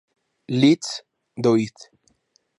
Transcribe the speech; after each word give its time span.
Let's 0.49 1.03
Do 1.39 1.53
It! 1.57 1.77